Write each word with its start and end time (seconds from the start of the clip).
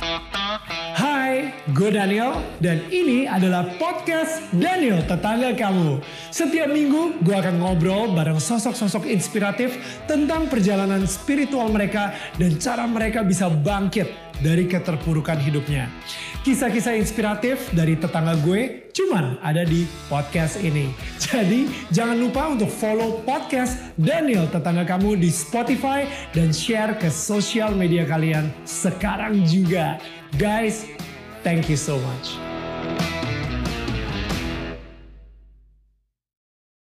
Bye. 0.00 0.37
Gue 1.76 1.92
Daniel 1.92 2.40
dan 2.64 2.80
ini 2.88 3.28
adalah 3.28 3.76
podcast 3.76 4.40
Daniel 4.56 5.04
Tetangga 5.04 5.52
Kamu. 5.52 6.00
Setiap 6.32 6.72
minggu 6.72 7.20
gue 7.20 7.36
akan 7.36 7.60
ngobrol 7.60 8.16
bareng 8.16 8.40
sosok-sosok 8.40 9.04
inspiratif 9.04 9.76
tentang 10.08 10.48
perjalanan 10.48 11.04
spiritual 11.04 11.68
mereka 11.68 12.16
dan 12.40 12.56
cara 12.56 12.88
mereka 12.88 13.20
bisa 13.20 13.52
bangkit 13.52 14.08
dari 14.40 14.64
keterpurukan 14.64 15.36
hidupnya. 15.44 15.92
Kisah-kisah 16.46 16.96
inspiratif 16.96 17.68
dari 17.76 18.00
tetangga 18.00 18.38
gue 18.40 18.88
cuman 18.96 19.36
ada 19.44 19.66
di 19.68 19.84
podcast 20.08 20.62
ini. 20.64 20.88
Jadi 21.20 21.68
jangan 21.92 22.16
lupa 22.16 22.48
untuk 22.48 22.72
follow 22.72 23.20
podcast 23.28 23.92
Daniel 24.00 24.48
Tetangga 24.48 24.88
Kamu 24.88 25.20
di 25.20 25.28
Spotify 25.28 26.08
dan 26.32 26.48
share 26.48 26.96
ke 26.96 27.12
sosial 27.12 27.76
media 27.76 28.08
kalian 28.08 28.48
sekarang 28.64 29.44
juga. 29.44 30.00
Guys, 30.38 30.86
Thank 31.42 31.68
you 31.68 31.76
so 31.76 31.98
much. 31.98 33.17